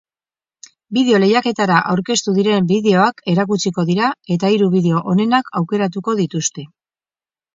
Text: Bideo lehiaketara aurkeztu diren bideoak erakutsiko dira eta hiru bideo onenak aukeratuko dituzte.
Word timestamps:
Bideo 0.97 1.17
lehiaketara 1.23 1.75
aurkeztu 1.89 2.31
diren 2.37 2.69
bideoak 2.71 3.21
erakutsiko 3.35 3.85
dira 3.91 4.09
eta 4.37 4.51
hiru 4.55 4.69
bideo 4.77 5.03
onenak 5.13 5.53
aukeratuko 5.61 6.19
dituzte. 6.21 6.67